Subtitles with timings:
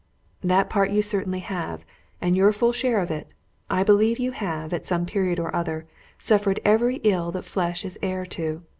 [0.43, 1.85] "That part you certainly have,
[2.19, 3.27] and your full share of it.
[3.69, 5.85] I believe you have, at some period or other,
[6.17, 8.63] suffered every ill that flesh is heir to.